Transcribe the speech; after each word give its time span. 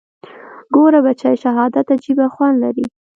ګوره 0.73 0.99
بچى 1.05 1.31
شهادت 1.43 1.87
عجيبه 1.93 2.25
خوند 2.33 2.55
لري. 2.63 2.85